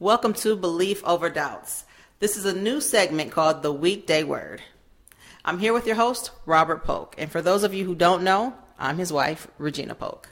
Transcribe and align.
Welcome 0.00 0.32
to 0.32 0.56
Belief 0.56 1.04
Over 1.04 1.28
Doubts. 1.28 1.84
This 2.20 2.38
is 2.38 2.46
a 2.46 2.58
new 2.58 2.80
segment 2.80 3.32
called 3.32 3.62
The 3.62 3.70
Weekday 3.70 4.22
Word. 4.22 4.62
I'm 5.44 5.58
here 5.58 5.74
with 5.74 5.86
your 5.86 5.96
host, 5.96 6.30
Robert 6.46 6.84
Polk. 6.84 7.14
And 7.18 7.30
for 7.30 7.42
those 7.42 7.64
of 7.64 7.74
you 7.74 7.84
who 7.84 7.94
don't 7.94 8.22
know, 8.22 8.54
I'm 8.78 8.96
his 8.96 9.12
wife, 9.12 9.46
Regina 9.58 9.94
Polk. 9.94 10.30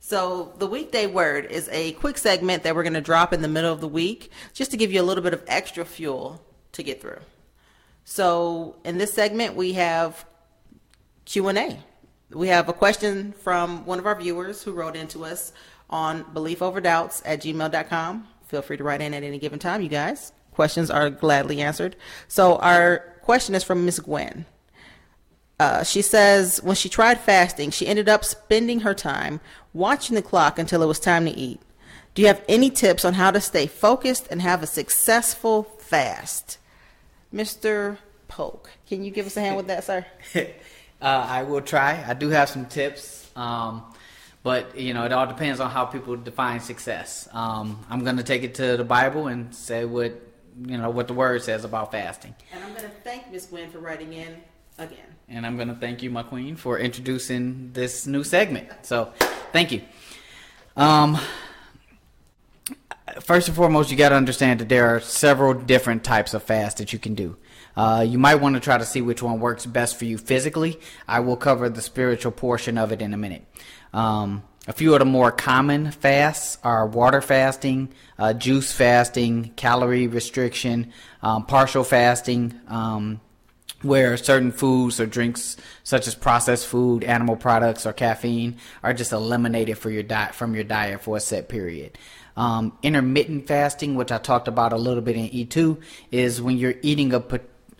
So, 0.00 0.52
the 0.58 0.66
weekday 0.66 1.06
word 1.06 1.46
is 1.46 1.70
a 1.72 1.92
quick 1.92 2.18
segment 2.18 2.62
that 2.64 2.74
we're 2.74 2.82
going 2.82 2.92
to 2.92 3.00
drop 3.00 3.32
in 3.32 3.40
the 3.40 3.48
middle 3.48 3.72
of 3.72 3.80
the 3.80 3.88
week 3.88 4.30
just 4.52 4.70
to 4.72 4.76
give 4.76 4.92
you 4.92 5.00
a 5.00 5.02
little 5.02 5.24
bit 5.24 5.32
of 5.32 5.42
extra 5.46 5.86
fuel 5.86 6.44
to 6.72 6.82
get 6.82 7.00
through. 7.00 7.20
So, 8.04 8.76
in 8.84 8.98
this 8.98 9.14
segment, 9.14 9.56
we 9.56 9.72
have 9.72 10.26
Q&A. 11.24 11.78
We 12.28 12.48
have 12.48 12.68
a 12.68 12.74
question 12.74 13.32
from 13.32 13.86
one 13.86 13.98
of 13.98 14.04
our 14.04 14.20
viewers 14.20 14.62
who 14.62 14.72
wrote 14.72 14.94
into 14.94 15.24
us 15.24 15.54
on 15.88 16.24
beliefoverdoubts 16.24 17.22
at 17.24 17.40
gmail.com. 17.40 18.28
Feel 18.54 18.62
free 18.62 18.76
to 18.76 18.84
write 18.84 19.00
in 19.00 19.12
at 19.14 19.24
any 19.24 19.40
given 19.40 19.58
time, 19.58 19.82
you 19.82 19.88
guys. 19.88 20.32
Questions 20.52 20.88
are 20.88 21.10
gladly 21.10 21.60
answered. 21.60 21.96
So, 22.28 22.54
our 22.58 22.98
question 23.22 23.56
is 23.56 23.64
from 23.64 23.84
Miss 23.84 23.98
Gwen. 23.98 24.46
Uh, 25.58 25.82
she 25.82 26.00
says 26.00 26.62
when 26.62 26.76
she 26.76 26.88
tried 26.88 27.18
fasting, 27.18 27.72
she 27.72 27.88
ended 27.88 28.08
up 28.08 28.24
spending 28.24 28.78
her 28.78 28.94
time 28.94 29.40
watching 29.72 30.14
the 30.14 30.22
clock 30.22 30.56
until 30.56 30.84
it 30.84 30.86
was 30.86 31.00
time 31.00 31.24
to 31.24 31.32
eat. 31.32 31.60
Do 32.14 32.22
you 32.22 32.28
have 32.28 32.44
any 32.48 32.70
tips 32.70 33.04
on 33.04 33.14
how 33.14 33.32
to 33.32 33.40
stay 33.40 33.66
focused 33.66 34.28
and 34.30 34.40
have 34.40 34.62
a 34.62 34.68
successful 34.68 35.64
fast? 35.80 36.58
Mr. 37.34 37.98
Polk, 38.28 38.70
can 38.86 39.02
you 39.02 39.10
give 39.10 39.26
us 39.26 39.36
a 39.36 39.40
hand 39.40 39.56
with 39.56 39.66
that, 39.66 39.82
sir? 39.82 40.06
uh, 40.36 40.44
I 41.02 41.42
will 41.42 41.60
try. 41.60 42.04
I 42.06 42.14
do 42.14 42.28
have 42.28 42.48
some 42.48 42.66
tips, 42.66 43.28
um, 43.34 43.82
but 44.44 44.78
you 44.78 44.94
know 44.94 45.04
it 45.04 45.12
all 45.12 45.26
depends 45.26 45.58
on 45.58 45.70
how 45.70 45.86
people 45.86 46.14
define 46.14 46.60
success. 46.60 47.28
Um, 47.32 47.84
I'm 47.90 48.04
going 48.04 48.18
to 48.18 48.22
take 48.22 48.44
it 48.44 48.54
to 48.56 48.76
the 48.76 48.84
Bible 48.84 49.26
and 49.26 49.52
say 49.52 49.84
what 49.84 50.12
you 50.64 50.78
know 50.78 50.90
what 50.90 51.08
the 51.08 51.14
Word 51.14 51.42
says 51.42 51.64
about 51.64 51.90
fasting. 51.90 52.36
And 52.52 52.62
I'm 52.62 52.70
going 52.70 52.84
to 52.84 52.96
thank 53.02 53.32
Miss 53.32 53.46
Gwen 53.46 53.70
for 53.70 53.80
writing 53.80 54.12
in 54.12 54.36
again. 54.78 55.06
And 55.28 55.46
I'm 55.46 55.56
going 55.56 55.68
to 55.68 55.74
thank 55.74 56.02
you, 56.02 56.10
my 56.10 56.22
queen, 56.22 56.54
for 56.54 56.78
introducing 56.78 57.72
this 57.72 58.06
new 58.06 58.22
segment. 58.22 58.68
So, 58.82 59.12
thank 59.52 59.72
you. 59.72 59.80
Um, 60.76 61.18
first 63.20 63.48
and 63.48 63.56
foremost, 63.56 63.90
you 63.90 63.96
got 63.96 64.10
to 64.10 64.16
understand 64.16 64.60
that 64.60 64.68
there 64.68 64.94
are 64.94 65.00
several 65.00 65.54
different 65.54 66.04
types 66.04 66.34
of 66.34 66.42
fast 66.42 66.76
that 66.76 66.92
you 66.92 66.98
can 66.98 67.14
do. 67.14 67.36
Uh, 67.76 68.04
you 68.06 68.18
might 68.18 68.36
want 68.36 68.54
to 68.54 68.60
try 68.60 68.78
to 68.78 68.84
see 68.84 69.02
which 69.02 69.22
one 69.22 69.40
works 69.40 69.66
best 69.66 69.98
for 69.98 70.04
you 70.04 70.18
physically. 70.18 70.78
I 71.08 71.20
will 71.20 71.36
cover 71.36 71.68
the 71.68 71.82
spiritual 71.82 72.32
portion 72.32 72.78
of 72.78 72.92
it 72.92 73.02
in 73.02 73.14
a 73.14 73.16
minute. 73.16 73.44
Um, 73.92 74.44
a 74.66 74.72
few 74.72 74.94
of 74.94 75.00
the 75.00 75.04
more 75.04 75.30
common 75.30 75.90
fasts 75.90 76.56
are 76.64 76.86
water 76.86 77.20
fasting, 77.20 77.90
uh, 78.18 78.32
juice 78.32 78.72
fasting, 78.72 79.52
calorie 79.56 80.06
restriction, 80.06 80.92
um, 81.22 81.44
partial 81.44 81.84
fasting, 81.84 82.58
um, 82.68 83.20
where 83.82 84.16
certain 84.16 84.50
foods 84.50 84.98
or 84.98 85.06
drinks 85.06 85.58
such 85.82 86.08
as 86.08 86.14
processed 86.14 86.66
food, 86.66 87.04
animal 87.04 87.36
products, 87.36 87.84
or 87.84 87.92
caffeine 87.92 88.56
are 88.82 88.94
just 88.94 89.12
eliminated 89.12 89.76
for 89.76 89.90
your 89.90 90.02
diet 90.02 90.34
from 90.34 90.54
your 90.54 90.64
diet 90.64 91.02
for 91.02 91.18
a 91.18 91.20
set 91.20 91.50
period. 91.50 91.98
Um, 92.36 92.76
intermittent 92.82 93.46
fasting, 93.46 93.94
which 93.94 94.10
I 94.10 94.18
talked 94.18 94.48
about 94.48 94.72
a 94.72 94.78
little 94.78 95.02
bit 95.02 95.16
in 95.16 95.28
E2, 95.28 95.80
is 96.10 96.40
when 96.40 96.56
you're 96.56 96.74
eating 96.82 97.12
a 97.12 97.20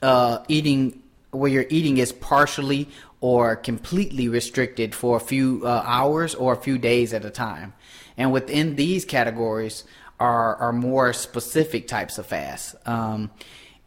uh, 0.05 0.45
eating 0.49 1.03
where 1.31 1.51
your 1.51 1.67
eating 1.69 1.97
is 1.97 2.13
partially 2.13 2.89
or 3.21 3.57
completely 3.57 4.29
restricted 4.29 4.95
for 4.95 5.17
a 5.17 5.21
few 5.21 5.63
uh, 5.65 5.83
hours 5.85 6.35
or 6.35 6.53
a 6.53 6.57
few 6.57 6.79
days 6.79 7.13
at 7.15 7.25
a 7.25 7.31
time. 7.31 7.73
And 8.17 8.33
within 8.33 8.77
these 8.77 9.05
categories 9.05 9.85
are 10.21 10.55
are 10.57 10.73
more 10.73 11.13
specific 11.13 11.89
types 11.89 12.19
of 12.19 12.27
fasts. 12.27 12.77
Um, 12.87 13.31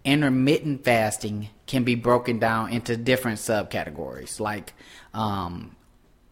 intermittent 0.03 0.83
fasting 0.83 1.49
can 1.67 1.83
be 1.83 1.95
broken 1.95 2.39
down 2.39 2.71
into 2.71 2.97
different 2.97 3.39
subcategories, 3.39 4.39
like 4.39 4.73
um, 5.13 5.75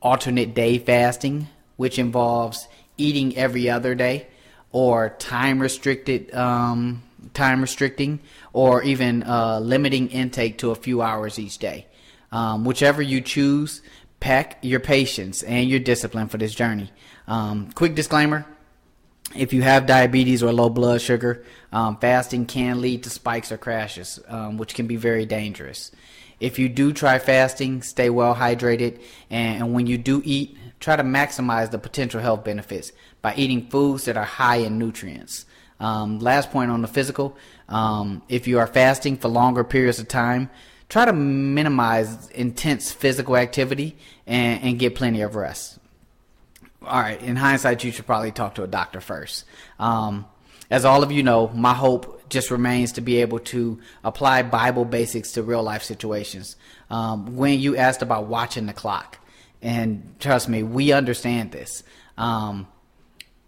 alternate 0.01 0.53
day 0.53 0.77
fasting, 0.79 1.47
which 1.77 1.99
involves 1.99 2.67
eating 2.97 3.37
every 3.37 3.69
other 3.69 3.95
day, 3.95 4.27
or 4.71 5.09
time 5.09 5.59
restricted 5.61 6.33
um, 6.33 7.03
time 7.33 7.61
restricting, 7.61 8.19
or 8.53 8.83
even 8.83 9.23
uh, 9.23 9.59
limiting 9.59 10.09
intake 10.09 10.57
to 10.59 10.71
a 10.71 10.75
few 10.75 11.01
hours 11.01 11.39
each 11.39 11.57
day. 11.57 11.87
Um, 12.31 12.65
whichever 12.65 13.01
you 13.01 13.21
choose, 13.21 13.81
pack 14.19 14.57
your 14.61 14.79
patience 14.79 15.43
and 15.43 15.69
your 15.69 15.79
discipline 15.79 16.27
for 16.27 16.37
this 16.37 16.53
journey. 16.53 16.91
Um, 17.27 17.71
quick 17.71 17.95
disclaimer 17.95 18.45
if 19.33 19.53
you 19.53 19.63
have 19.63 19.85
diabetes 19.85 20.43
or 20.43 20.53
low 20.53 20.69
blood 20.69 21.01
sugar, 21.01 21.43
um, 21.71 21.97
fasting 21.97 22.45
can 22.45 22.81
lead 22.81 23.03
to 23.03 23.09
spikes 23.09 23.51
or 23.51 23.57
crashes, 23.57 24.19
um, 24.27 24.57
which 24.57 24.75
can 24.75 24.87
be 24.87 24.95
very 24.95 25.25
dangerous. 25.25 25.91
If 26.39 26.59
you 26.59 26.69
do 26.69 26.93
try 26.93 27.17
fasting, 27.17 27.81
stay 27.81 28.09
well 28.09 28.35
hydrated, 28.35 29.01
and, 29.29 29.63
and, 29.63 29.73
when 29.73 29.87
you 29.87 29.97
do 29.97 30.21
eat, 30.25 30.57
try 30.79 30.95
to 30.95 31.03
maximize 31.03 31.71
the 31.71 31.79
potential 31.79 32.21
health 32.21 32.43
benefits 32.43 32.91
by 33.21 33.33
eating 33.35 33.67
foods 33.67 34.05
that 34.05 34.17
are 34.17 34.25
high 34.25 34.57
in 34.57 34.77
nutrients. 34.77 35.45
Um, 35.79 36.19
last 36.19 36.51
point 36.51 36.71
on 36.71 36.81
the 36.81 36.87
physical 36.87 37.37
um, 37.67 38.21
if 38.29 38.47
you 38.47 38.59
are 38.59 38.67
fasting 38.67 39.17
for 39.17 39.27
longer 39.27 39.63
periods 39.63 39.99
of 39.99 40.07
time, 40.07 40.49
try 40.87 41.05
to 41.05 41.13
minimize 41.13 42.29
intense 42.29 42.91
physical 42.91 43.35
activity 43.35 43.97
and, 44.25 44.63
and 44.63 44.79
get 44.79 44.95
plenty 44.95 45.21
of 45.21 45.35
rest 45.35 45.79
all 46.87 46.99
right, 46.99 47.21
in 47.21 47.35
hindsight, 47.35 47.83
you 47.83 47.91
should 47.91 48.05
probably 48.05 48.31
talk 48.31 48.55
to 48.55 48.63
a 48.63 48.67
doctor 48.67 49.01
first. 49.01 49.45
Um, 49.79 50.25
as 50.69 50.85
all 50.85 51.03
of 51.03 51.11
you 51.11 51.23
know, 51.23 51.47
my 51.49 51.73
hope 51.73 52.29
just 52.29 52.51
remains 52.51 52.93
to 52.93 53.01
be 53.01 53.17
able 53.17 53.39
to 53.39 53.79
apply 54.03 54.43
Bible 54.43 54.85
basics 54.85 55.33
to 55.33 55.43
real 55.43 55.63
life 55.63 55.83
situations. 55.83 56.55
Um, 56.89 57.35
when 57.35 57.59
you 57.59 57.77
asked 57.77 58.01
about 58.01 58.27
watching 58.27 58.65
the 58.65 58.73
clock, 58.73 59.17
and 59.61 60.15
trust 60.19 60.49
me, 60.49 60.63
we 60.63 60.91
understand 60.91 61.51
this. 61.51 61.83
Um, 62.17 62.67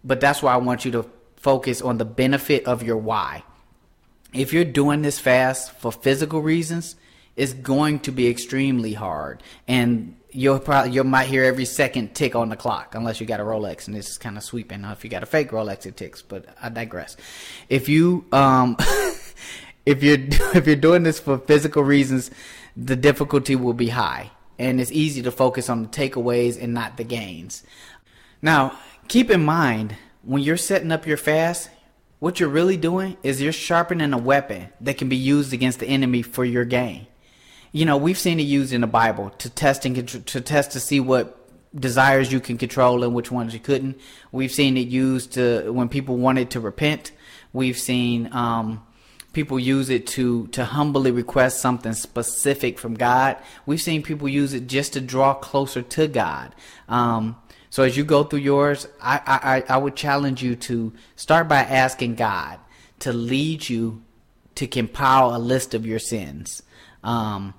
but 0.04 0.20
that's 0.20 0.42
why 0.42 0.54
I 0.54 0.58
want 0.58 0.84
you 0.84 0.92
to 0.92 1.02
focus 1.38 1.80
on 1.80 1.98
the 1.98 2.04
benefit 2.04 2.64
of 2.66 2.82
your 2.82 2.96
why. 2.96 3.44
If 4.32 4.52
you're 4.52 4.64
doing 4.64 5.02
this 5.02 5.18
fast 5.18 5.72
for 5.72 5.90
physical 5.90 6.42
reasons, 6.42 6.96
it's 7.36 7.52
going 7.54 8.00
to 8.00 8.12
be 8.12 8.28
extremely 8.28 8.92
hard. 8.92 9.42
And 9.66 10.16
you'll 10.30 10.58
probably 10.58 10.92
you 10.92 11.04
might 11.04 11.28
hear 11.28 11.44
every 11.44 11.64
second 11.64 12.14
tick 12.14 12.34
on 12.34 12.50
the 12.50 12.56
clock 12.56 12.94
unless 12.94 13.20
you 13.20 13.26
got 13.26 13.40
a 13.40 13.44
Rolex 13.44 13.86
and 13.86 13.96
it's 13.96 14.18
kind 14.18 14.36
of 14.36 14.42
sweeping. 14.42 14.84
If 14.84 15.04
you 15.04 15.10
got 15.10 15.22
a 15.22 15.26
fake 15.26 15.50
Rolex, 15.50 15.86
it 15.86 15.96
ticks. 15.96 16.20
But 16.20 16.46
I 16.60 16.68
digress. 16.68 17.16
If 17.68 17.88
you 17.88 18.26
um, 18.32 18.76
if 19.86 20.02
you're 20.02 20.18
if 20.54 20.66
you're 20.66 20.76
doing 20.76 21.04
this 21.04 21.20
for 21.20 21.38
physical 21.38 21.82
reasons, 21.82 22.30
the 22.76 22.96
difficulty 22.96 23.56
will 23.56 23.74
be 23.74 23.88
high, 23.88 24.30
and 24.58 24.80
it's 24.80 24.92
easy 24.92 25.22
to 25.22 25.32
focus 25.32 25.70
on 25.70 25.82
the 25.82 25.88
takeaways 25.88 26.60
and 26.62 26.74
not 26.74 26.96
the 26.96 27.04
gains. 27.04 27.62
Now, 28.42 28.78
keep 29.08 29.30
in 29.30 29.44
mind 29.44 29.96
when 30.28 30.42
you're 30.42 30.56
setting 30.56 30.92
up 30.92 31.06
your 31.06 31.16
fast. 31.16 31.70
What 32.20 32.40
you're 32.40 32.48
really 32.48 32.76
doing 32.76 33.16
is 33.22 33.40
you're 33.40 33.52
sharpening 33.52 34.12
a 34.12 34.18
weapon 34.18 34.70
that 34.80 34.98
can 34.98 35.08
be 35.08 35.14
used 35.16 35.52
against 35.52 35.78
the 35.78 35.86
enemy 35.86 36.22
for 36.22 36.44
your 36.44 36.64
gain 36.64 37.06
you 37.72 37.84
know, 37.84 37.96
we've 37.96 38.18
seen 38.18 38.40
it 38.40 38.44
used 38.44 38.72
in 38.72 38.80
the 38.80 38.86
Bible 38.86 39.30
to 39.38 39.50
test 39.50 39.84
and 39.84 40.08
to 40.08 40.40
test 40.40 40.72
to 40.72 40.80
see 40.80 41.00
what 41.00 41.34
desires 41.78 42.32
you 42.32 42.40
can 42.40 42.56
control 42.56 43.04
and 43.04 43.14
which 43.14 43.30
ones 43.30 43.52
you 43.52 43.60
couldn't. 43.60 44.00
We've 44.32 44.52
seen 44.52 44.76
it 44.76 44.88
used 44.88 45.32
to 45.34 45.70
when 45.70 45.88
people 45.88 46.16
wanted 46.16 46.50
to 46.52 46.60
repent. 46.60 47.12
We've 47.52 47.78
seen 47.78 48.32
um, 48.32 48.84
people 49.32 49.58
use 49.58 49.90
it 49.90 50.06
to 50.08 50.46
to 50.48 50.64
humbly 50.64 51.10
request 51.10 51.60
something 51.60 51.92
specific 51.92 52.78
from 52.78 52.94
God. 52.94 53.36
We've 53.66 53.80
seen 53.80 54.02
people 54.02 54.28
use 54.28 54.54
it 54.54 54.66
just 54.66 54.94
to 54.94 55.00
draw 55.00 55.34
closer 55.34 55.82
to 55.82 56.08
God. 56.08 56.54
Um, 56.88 57.36
so 57.70 57.82
as 57.82 57.96
you 57.96 58.04
go 58.04 58.24
through 58.24 58.40
yours, 58.40 58.86
I, 59.00 59.64
I, 59.68 59.74
I 59.74 59.78
would 59.78 59.96
challenge 59.96 60.42
you 60.42 60.56
to 60.56 60.92
start 61.16 61.48
by 61.48 61.58
asking 61.58 62.14
God 62.14 62.58
to 63.00 63.12
lead 63.12 63.68
you 63.68 64.02
to 64.56 64.66
compile 64.66 65.36
a 65.36 65.38
list 65.38 65.74
of 65.74 65.86
your 65.86 65.98
sins. 65.98 66.62
Um, 67.04 67.54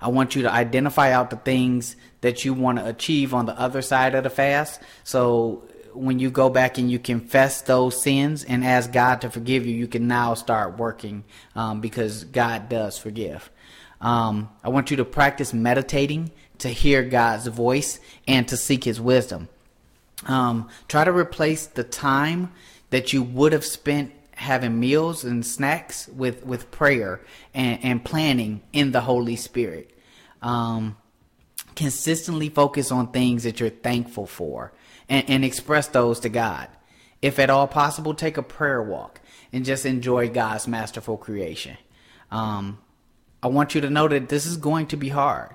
I 0.00 0.08
want 0.08 0.34
you 0.34 0.42
to 0.42 0.52
identify 0.52 1.12
out 1.12 1.30
the 1.30 1.36
things 1.36 1.96
that 2.20 2.44
you 2.44 2.54
want 2.54 2.78
to 2.78 2.86
achieve 2.88 3.34
on 3.34 3.46
the 3.46 3.58
other 3.58 3.82
side 3.82 4.14
of 4.14 4.24
the 4.24 4.30
fast. 4.30 4.80
So 5.04 5.68
when 5.92 6.18
you 6.18 6.30
go 6.30 6.50
back 6.50 6.78
and 6.78 6.90
you 6.90 6.98
confess 6.98 7.62
those 7.62 8.02
sins 8.02 8.44
and 8.44 8.64
ask 8.64 8.92
God 8.92 9.20
to 9.20 9.30
forgive 9.30 9.66
you, 9.66 9.74
you 9.74 9.86
can 9.86 10.08
now 10.08 10.34
start 10.34 10.78
working 10.78 11.24
um, 11.54 11.80
because 11.80 12.24
God 12.24 12.68
does 12.68 12.98
forgive. 12.98 13.50
Um, 14.04 14.50
I 14.62 14.68
want 14.68 14.90
you 14.90 14.98
to 14.98 15.04
practice 15.04 15.54
meditating 15.54 16.30
to 16.58 16.68
hear 16.68 17.02
God's 17.02 17.46
voice 17.46 17.98
and 18.28 18.46
to 18.48 18.56
seek 18.56 18.84
His 18.84 19.00
wisdom. 19.00 19.48
Um, 20.26 20.68
try 20.88 21.04
to 21.04 21.12
replace 21.12 21.66
the 21.66 21.84
time 21.84 22.52
that 22.90 23.14
you 23.14 23.22
would 23.22 23.52
have 23.52 23.64
spent 23.64 24.12
having 24.32 24.78
meals 24.78 25.24
and 25.24 25.44
snacks 25.44 26.06
with, 26.08 26.44
with 26.44 26.70
prayer 26.70 27.22
and, 27.54 27.82
and 27.82 28.04
planning 28.04 28.60
in 28.72 28.92
the 28.92 29.00
Holy 29.00 29.36
Spirit. 29.36 29.90
Um, 30.42 30.96
consistently 31.74 32.50
focus 32.50 32.92
on 32.92 33.10
things 33.10 33.44
that 33.44 33.58
you're 33.58 33.70
thankful 33.70 34.26
for 34.26 34.72
and, 35.08 35.28
and 35.28 35.44
express 35.44 35.88
those 35.88 36.20
to 36.20 36.28
God. 36.28 36.68
if 37.22 37.38
at 37.38 37.48
all 37.48 37.66
possible, 37.66 38.12
take 38.12 38.36
a 38.36 38.42
prayer 38.42 38.82
walk 38.82 39.20
and 39.50 39.64
just 39.64 39.86
enjoy 39.86 40.28
God's 40.28 40.68
masterful 40.68 41.16
creation. 41.16 41.78
Um, 42.30 42.78
I 43.44 43.48
want 43.48 43.74
you 43.74 43.82
to 43.82 43.90
know 43.90 44.08
that 44.08 44.30
this 44.30 44.46
is 44.46 44.56
going 44.56 44.86
to 44.86 44.96
be 44.96 45.10
hard. 45.10 45.54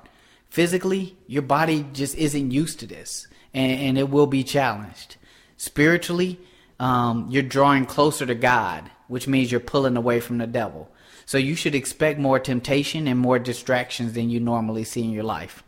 Physically, 0.49 1.17
your 1.25 1.41
body 1.41 1.87
just 1.91 2.15
isn't 2.15 2.51
used 2.51 2.79
to 2.81 2.87
this, 2.87 3.27
and, 3.51 3.81
and 3.81 3.97
it 3.97 4.11
will 4.11 4.27
be 4.27 4.43
challenged. 4.43 5.15
Spiritually, 5.57 6.39
um, 6.79 7.25
you're 7.31 7.41
drawing 7.41 7.87
closer 7.87 8.27
to 8.27 8.35
God, 8.35 8.91
which 9.07 9.27
means 9.27 9.51
you're 9.51 9.59
pulling 9.59 9.97
away 9.97 10.19
from 10.19 10.37
the 10.37 10.45
devil. 10.45 10.87
So 11.25 11.39
you 11.39 11.55
should 11.55 11.73
expect 11.73 12.19
more 12.19 12.39
temptation 12.39 13.07
and 13.07 13.19
more 13.19 13.39
distractions 13.39 14.13
than 14.13 14.29
you 14.29 14.39
normally 14.39 14.83
see 14.83 15.03
in 15.03 15.09
your 15.09 15.23
life. 15.23 15.63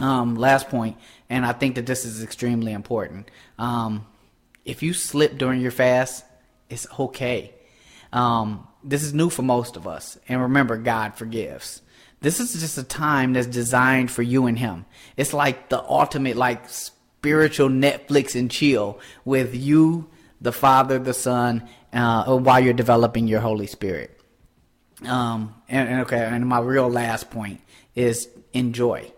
Um, 0.00 0.34
last 0.34 0.68
point, 0.68 0.96
and 1.30 1.46
I 1.46 1.52
think 1.52 1.76
that 1.76 1.86
this 1.86 2.04
is 2.04 2.24
extremely 2.24 2.72
important. 2.72 3.30
Um, 3.56 4.04
if 4.64 4.82
you 4.82 4.92
slip 4.92 5.38
during 5.38 5.60
your 5.60 5.70
fast, 5.70 6.24
it's 6.68 6.88
okay. 6.98 7.54
Um, 8.16 8.66
this 8.82 9.02
is 9.02 9.12
new 9.12 9.28
for 9.28 9.42
most 9.42 9.76
of 9.76 9.86
us. 9.86 10.18
And 10.26 10.40
remember, 10.40 10.78
God 10.78 11.16
forgives. 11.16 11.82
This 12.20 12.40
is 12.40 12.58
just 12.58 12.78
a 12.78 12.82
time 12.82 13.34
that's 13.34 13.46
designed 13.46 14.10
for 14.10 14.22
you 14.22 14.46
and 14.46 14.58
Him. 14.58 14.86
It's 15.18 15.34
like 15.34 15.68
the 15.68 15.82
ultimate, 15.82 16.36
like, 16.36 16.66
spiritual 16.70 17.68
Netflix 17.68 18.34
and 18.34 18.50
chill 18.50 18.98
with 19.26 19.54
you, 19.54 20.08
the 20.40 20.52
Father, 20.52 20.98
the 20.98 21.12
Son, 21.12 21.68
uh, 21.92 22.38
while 22.38 22.58
you're 22.58 22.72
developing 22.72 23.28
your 23.28 23.40
Holy 23.40 23.66
Spirit. 23.66 24.18
Um, 25.04 25.54
and, 25.68 25.88
and 25.88 26.00
okay, 26.00 26.24
and 26.24 26.46
my 26.46 26.60
real 26.60 26.88
last 26.88 27.30
point 27.30 27.60
is 27.94 28.30
enjoy. 28.54 29.12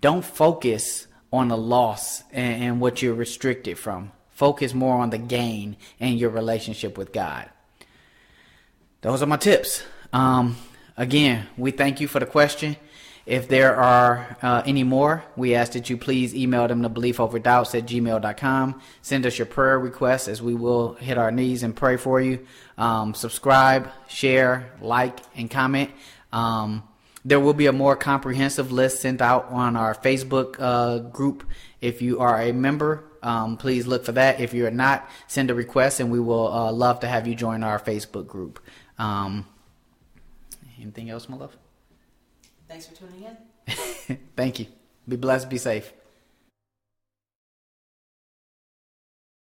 Don't 0.00 0.24
focus 0.24 1.06
on 1.32 1.46
the 1.48 1.56
loss 1.56 2.24
and, 2.32 2.62
and 2.62 2.80
what 2.80 3.02
you're 3.02 3.14
restricted 3.14 3.78
from. 3.78 4.10
Focus 4.30 4.74
more 4.74 4.96
on 4.96 5.10
the 5.10 5.18
gain 5.18 5.76
and 6.00 6.18
your 6.18 6.30
relationship 6.30 6.98
with 6.98 7.12
God. 7.12 7.48
Those 9.06 9.22
are 9.22 9.26
my 9.26 9.36
tips. 9.36 9.84
Um, 10.12 10.56
again, 10.96 11.46
we 11.56 11.70
thank 11.70 12.00
you 12.00 12.08
for 12.08 12.18
the 12.18 12.26
question. 12.26 12.74
If 13.24 13.46
there 13.46 13.76
are 13.76 14.36
uh, 14.42 14.64
any 14.66 14.82
more, 14.82 15.22
we 15.36 15.54
ask 15.54 15.74
that 15.74 15.88
you 15.88 15.96
please 15.96 16.34
email 16.34 16.66
them 16.66 16.82
to 16.82 16.90
beliefoverdoubts 16.90 17.78
at 17.78 17.86
gmail.com. 17.86 18.80
Send 19.02 19.24
us 19.24 19.38
your 19.38 19.46
prayer 19.46 19.78
requests 19.78 20.26
as 20.26 20.42
we 20.42 20.54
will 20.54 20.94
hit 20.94 21.18
our 21.18 21.30
knees 21.30 21.62
and 21.62 21.76
pray 21.76 21.96
for 21.96 22.20
you. 22.20 22.44
Um, 22.76 23.14
subscribe, 23.14 23.92
share, 24.08 24.72
like, 24.80 25.20
and 25.36 25.48
comment. 25.48 25.92
Um, 26.32 26.82
there 27.24 27.38
will 27.38 27.54
be 27.54 27.66
a 27.66 27.72
more 27.72 27.94
comprehensive 27.94 28.72
list 28.72 29.02
sent 29.02 29.22
out 29.22 29.46
on 29.50 29.76
our 29.76 29.94
Facebook 29.94 30.56
uh, 30.58 30.98
group. 30.98 31.44
If 31.80 32.02
you 32.02 32.18
are 32.18 32.40
a 32.42 32.50
member, 32.50 33.04
um, 33.26 33.56
please 33.56 33.88
look 33.88 34.04
for 34.04 34.12
that. 34.12 34.40
If 34.40 34.54
you're 34.54 34.70
not, 34.70 35.10
send 35.26 35.50
a 35.50 35.54
request 35.54 35.98
and 35.98 36.12
we 36.12 36.20
will 36.20 36.46
uh, 36.46 36.70
love 36.70 37.00
to 37.00 37.08
have 37.08 37.26
you 37.26 37.34
join 37.34 37.64
our 37.64 37.80
Facebook 37.80 38.28
group. 38.28 38.60
Um, 39.00 39.46
anything 40.80 41.10
else, 41.10 41.28
my 41.28 41.36
love? 41.36 41.56
Thanks 42.68 42.86
for 42.86 42.94
tuning 42.94 43.24
in. 43.24 44.18
Thank 44.36 44.60
you. 44.60 44.66
Be 45.08 45.16
blessed, 45.16 45.50
be 45.50 45.58
safe. 45.58 45.92